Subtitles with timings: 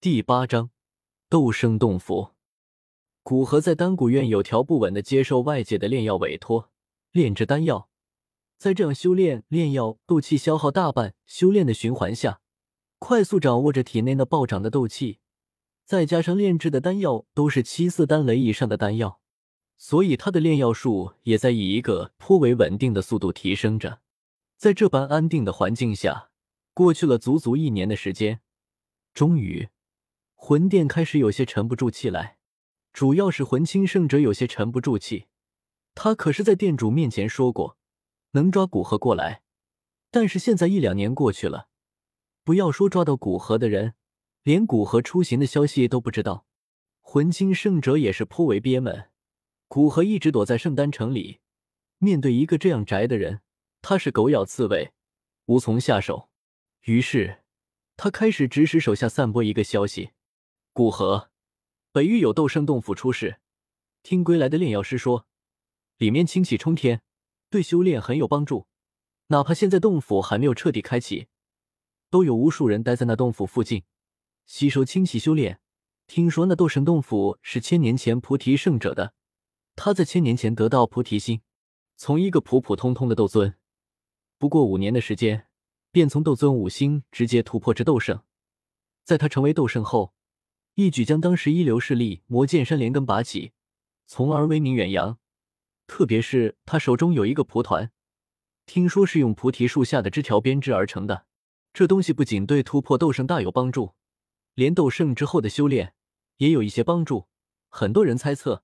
[0.00, 0.70] 第八章
[1.28, 2.30] 斗圣洞府。
[3.24, 6.70] 古河在丹谷院有条不紊的接受外界的炼药委托，
[7.10, 7.88] 炼制丹药。
[8.58, 12.40] 在这样修炼、炼药、斗气消耗大半、修炼的循环下，
[13.00, 15.18] 快速掌握着体内那暴涨的斗气，
[15.84, 19.18] 再加上炼制的丹药都是七四丹雷以上的丹药，
[19.76, 23.98] 所以他的炼药术也在以一个颇为稳定的速度提升着。
[24.56, 26.30] 在这般安定的环境下，
[26.72, 28.40] 过去了足足一年的时间，
[29.12, 29.68] 终于，
[30.40, 32.38] 魂殿开始有些沉不住气来。
[32.92, 35.26] 主要是魂清圣者有些沉不住气，
[35.94, 37.76] 他可是在店主面前说过。
[38.30, 39.42] 能抓古河过来，
[40.10, 41.68] 但是现在一两年过去了，
[42.44, 43.94] 不要说抓到古河的人，
[44.42, 46.46] 连古河出行的消息都不知道。
[47.00, 49.10] 魂清圣者也是颇为憋闷。
[49.66, 51.40] 古河一直躲在圣丹城里，
[51.98, 53.40] 面对一个这样宅的人，
[53.82, 54.92] 他是狗咬刺猬，
[55.46, 56.28] 无从下手。
[56.82, 57.42] 于是
[57.96, 60.10] 他开始指使手下散播一个消息：
[60.78, 61.28] 古河
[61.90, 63.40] 北域有斗圣洞府出事，
[64.04, 65.26] 听归来的炼药师说，
[65.96, 67.02] 里面清气冲天。
[67.50, 68.68] 对修炼很有帮助，
[69.26, 71.26] 哪怕现在洞府还没有彻底开启，
[72.10, 73.82] 都有无数人待在那洞府附近，
[74.46, 75.58] 吸收清气修炼。
[76.06, 79.14] 听说那斗神洞府是千年前菩提圣者的，
[79.74, 81.40] 他在千年前得到菩提心，
[81.96, 83.56] 从一个普普通通的斗尊，
[84.38, 85.48] 不过五年的时间，
[85.90, 88.22] 便从斗尊五星直接突破至斗圣。
[89.02, 90.14] 在他成为斗圣后，
[90.78, 93.50] 一举将当时一流势力魔剑山连根拔起，
[94.06, 95.18] 从而威名远扬。
[95.88, 97.90] 特别是他手中有一个蒲团，
[98.64, 101.26] 听说是用菩提树下的枝条编织而成的。
[101.72, 103.94] 这东西不仅对突破斗圣大有帮助，
[104.54, 105.94] 连斗圣之后的修炼
[106.36, 107.26] 也有一些帮助。
[107.68, 108.62] 很多人猜测，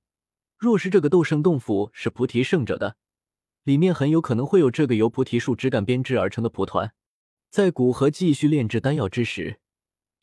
[0.57, 2.97] 若是这个斗圣洞府是菩提圣者的，
[3.65, 6.95] 里面很有可能会有这个由菩提树枝干编织而成的蒲团。
[7.51, 9.59] 在古河继续炼制丹药之时，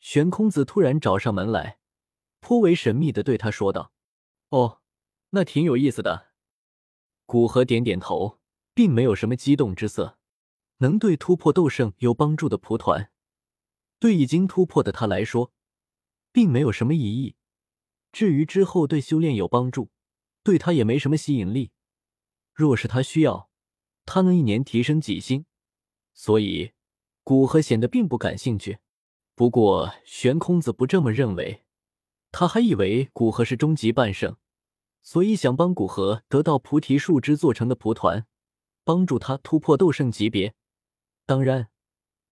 [0.00, 1.76] 玄空子突然找上门来，
[2.42, 3.92] 颇为神秘的对他说道
[4.50, 4.82] ：“哦，
[5.30, 6.32] 那挺有意思的。”
[7.24, 8.40] 古河点点头，
[8.74, 10.18] 并没有什么激动之色。
[10.78, 13.12] 能对突破斗圣有帮助的蒲团，
[14.00, 15.52] 对已经突破的他来说，
[16.32, 17.36] 并没有什么意义。
[18.10, 19.92] 至于之后对修炼有帮助，
[20.42, 21.70] 对他也没什么吸引力。
[22.52, 23.48] 若是他需要，
[24.04, 25.46] 他能一年提升几星，
[26.12, 26.72] 所以
[27.22, 28.80] 古河显得并不感兴趣。
[29.36, 31.62] 不过玄空子不这么认为，
[32.32, 34.36] 他还以为古河是终极半圣。
[35.04, 38.26] 所以想帮古河得到菩提树枝做成的蒲团，
[38.84, 40.54] 帮助他突破斗圣级别。
[41.26, 41.68] 当然，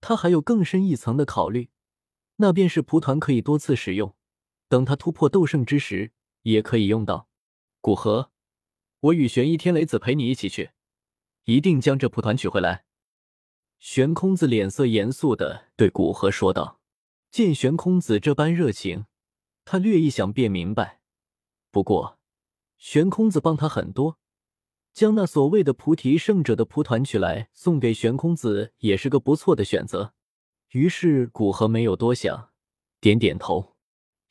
[0.01, 1.71] 他还有更深一层的考虑，
[2.37, 4.15] 那便是蒲团可以多次使用，
[4.69, 6.13] 等他突破斗圣之时
[6.43, 7.29] 也可以用到。
[7.81, 8.31] 古河，
[9.01, 10.71] 我与玄一天雷子陪你一起去，
[11.45, 12.85] 一定将这蒲团取回来。
[13.81, 16.81] 玄空子脸色严肃的对古河说道。
[17.33, 19.07] 见玄空子这般热情，
[19.73, 20.99] 他略一想便明白。
[21.71, 22.19] 不过。
[22.77, 24.19] 玄空子帮他很多，
[24.93, 30.13] 将那所谓的菩提圣者的蒲团取来送给玄空子也是个不错的选择。
[30.71, 32.49] 于是古河没有多想，
[33.01, 33.77] 点点头。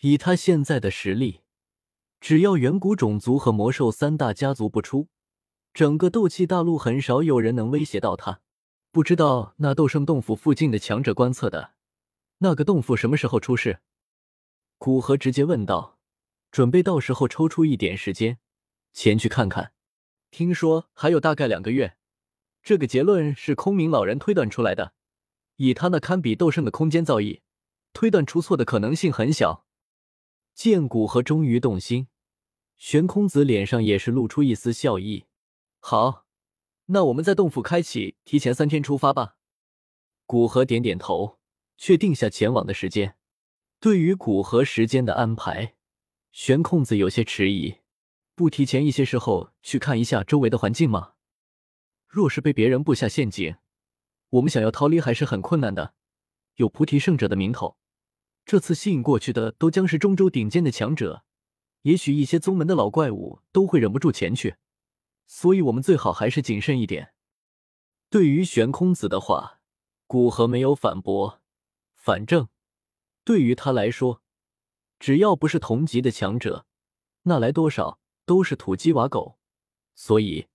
[0.01, 1.39] 以他现在的实力，
[2.19, 5.07] 只要远古种族和魔兽三大家族不出，
[5.73, 8.41] 整个斗气大陆很少有人能威胁到他。
[8.91, 11.75] 不知道那斗圣洞府附近的强者观测的
[12.39, 13.79] 那个洞府什么时候出世？
[14.79, 15.99] 古河直接问道。
[16.51, 18.39] 准备到时候抽出一点时间
[18.91, 19.73] 前去看看。
[20.31, 21.95] 听说还有大概两个月，
[22.63, 24.93] 这个结论是空明老人推断出来的。
[25.57, 27.41] 以他那堪比斗圣的空间造诣，
[27.93, 29.67] 推断出错的可能性很小。
[30.55, 32.07] 见古河终于动心，
[32.77, 35.25] 玄空子脸上也是露出一丝笑意。
[35.79, 36.25] 好，
[36.87, 39.35] 那我们在洞府开启提前三天出发吧。
[40.25, 41.37] 古河点点头，
[41.77, 43.18] 确定下前往的时间。
[43.81, 45.75] 对于古河时间的安排。
[46.33, 47.77] 玄空子有些迟疑，
[48.35, 51.13] 不提前一些时候去看一下周围的环境吗？
[52.05, 53.55] 若是被别人布下陷阱，
[54.31, 55.93] 我们想要逃离还是很困难的。
[56.55, 57.77] 有菩提圣者的名头，
[58.45, 61.23] 这次吸引过去的都将是中州顶尖的强者，
[61.83, 64.57] 也许一些宗门的老怪物都会忍不住前去，
[65.25, 67.13] 所以我们最好还是谨慎一点。
[68.09, 69.61] 对于玄空子的话，
[70.05, 71.41] 古河没有反驳，
[71.95, 72.49] 反正
[73.29, 74.23] 对于他来说。
[74.97, 76.65] 只要不是同级的强者，
[77.21, 79.37] 那来多少都是土鸡瓦狗，
[79.93, 80.47] 所以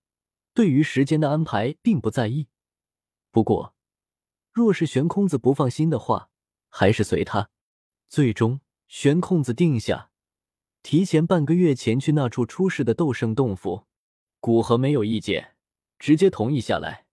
[0.52, 2.48] 对于时间的安排并不在意。
[3.30, 3.76] 不过，
[4.50, 6.30] 若是玄空子不放心的话，
[6.68, 7.48] 还是随他。
[8.08, 10.10] 最终，玄空子定下
[10.82, 13.86] 提前半个月前去那处出事的斗圣洞府。
[14.40, 15.54] 古河没有意见，
[16.00, 17.06] 直接同意下来。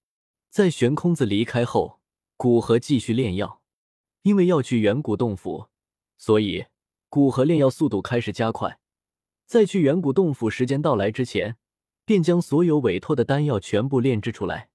[0.50, 2.02] 在玄空子离开后，
[2.36, 3.61] 古河继续炼药，
[4.23, 5.68] 因为要去远古洞府，
[6.18, 6.65] 所以。
[7.09, 8.79] 古河炼药速度开始加快，
[9.45, 11.57] 在去远古洞府时间到来之前，
[12.06, 14.69] 便将所有委托的丹药全部炼制出来，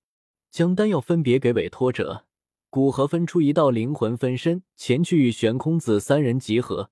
[0.50, 2.26] 将丹药分别给委托者。
[2.68, 6.90] 古河分出一道灵魂分身，前去与玄空子三人集合，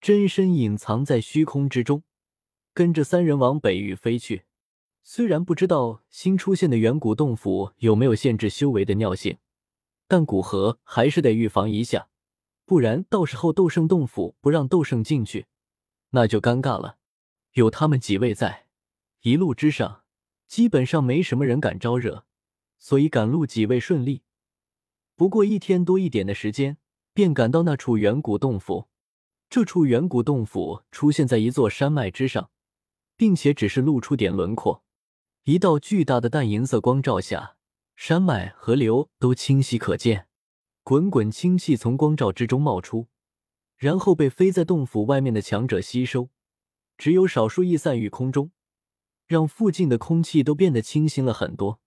[0.00, 2.02] 真身隐藏在虚空之中，
[2.74, 4.42] 跟着三人往北域飞去。
[5.04, 9.38] 虽然不知道新出现的远古洞府有没有限制修为的尿性，
[10.08, 12.08] 但古河还是得预防一下。
[12.64, 15.46] 不然，到时候斗圣洞府不让斗圣进去，
[16.10, 16.96] 那就尴尬了。
[17.52, 18.66] 有他们几位在，
[19.22, 20.02] 一路之上
[20.46, 22.24] 基本上没什么人敢招惹，
[22.78, 24.22] 所以赶路几位顺利。
[25.16, 26.78] 不过一天多一点的时间，
[27.12, 28.88] 便赶到那处远古洞府。
[29.50, 32.50] 这处远古洞府出现在一座山脉之上，
[33.16, 34.84] 并且只是露出点轮廓。
[35.44, 37.56] 一道巨大的淡银色光照下，
[38.00, 40.28] 山脉、河流都清晰可见。
[40.84, 43.08] 滚滚清气从光照之中冒出，
[43.76, 46.30] 然后被飞在洞府外面的强者吸收，
[46.96, 48.52] 只有少数逸散于空中，
[49.26, 51.80] 让附近的空气都变得清新了很多。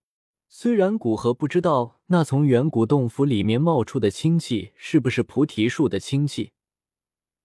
[0.49, 6.51] 虽然古河不知道那从远古洞府里面冒出的清气是不是菩提树的清气，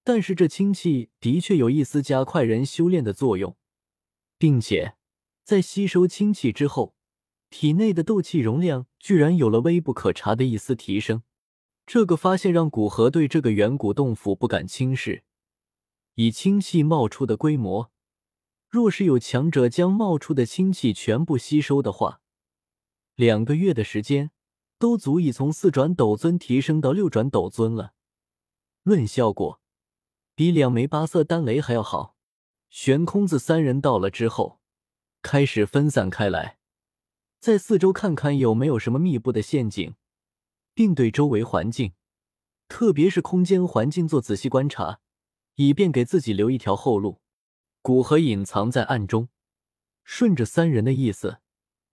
[0.02, 3.56] 但是这清气的确有一丝加快人修炼的作用，
[4.36, 4.96] 并且
[5.44, 6.95] 在吸收清气之后，
[7.50, 11.22] 体内的斗气容量居然有了微不可察的一丝提升。
[11.87, 15.22] 这个发现让古河对这个远古洞府不敢轻视。
[16.14, 17.93] 以清气冒出的规模，
[18.69, 22.20] 若是有强者将冒出的清气全部吸收的话，
[23.14, 24.32] 两个月的时间
[24.78, 27.93] 都足以从四转斗尊提升到六转斗尊了。
[28.82, 29.60] 论效果，
[30.34, 32.16] 比两枚八色丹雷还要好。
[32.69, 34.60] 悬空子三人到了之后，
[35.22, 36.56] 开始分散开来，
[37.40, 39.94] 在四周看看有没有什么密布的陷阱。
[40.74, 41.94] 并对周围环境，
[42.68, 45.00] 特别是空间环境做仔细观察，
[45.54, 47.22] 以便给自己留一条后路。
[47.80, 49.30] 古河隐藏在暗中，
[50.04, 51.38] 顺着三人的意思，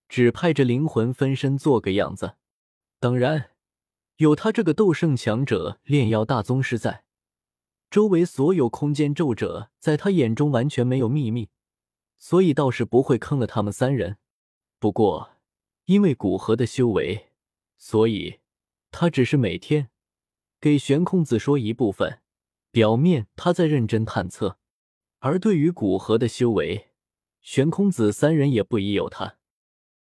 [0.10, 2.36] 只派着灵魂分身做个样子。
[3.00, 3.52] 当然，
[4.18, 7.06] 有他这个斗圣强者、炼药大宗师在，
[7.90, 11.48] 周围所有空间咒者在他眼中完全没有秘密，
[12.18, 14.18] 所以倒是不会坑了他们三人。
[14.78, 15.33] 不过，
[15.86, 17.30] 因为古河的修为，
[17.78, 18.40] 所以。
[18.96, 19.90] 他只是每天
[20.62, 22.20] 给玄空子说一部分，
[22.70, 24.60] 表面他在认真探测，
[25.18, 26.90] 而对于古河的修为，
[27.42, 29.40] 玄空子三人也不宜有他。